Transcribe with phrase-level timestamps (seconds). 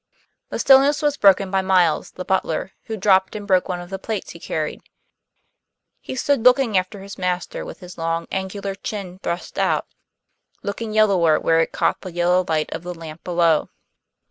[0.49, 3.99] The stillness was broken by Miles, the butler, who dropped and broke one of the
[3.99, 4.81] plates he carried.
[5.99, 9.85] He stood looking after his master with his long, angular chin thrust out,
[10.63, 13.69] looking yellower where it caught the yellow light of the lamp below.